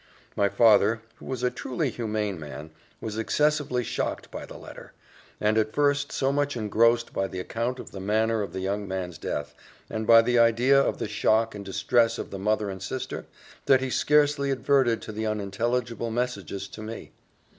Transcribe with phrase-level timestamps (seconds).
[0.35, 4.93] My father, who was a truly humane man, was excessively shocked by the letter;
[5.39, 8.87] and at first, so much engrossed by the account of the manner of the young
[8.87, 9.53] man's death,
[9.91, 13.27] and by the idea of the shock and distress of the mother and sister,
[13.67, 17.11] that he scarcely adverted to the unintelligible messages to me.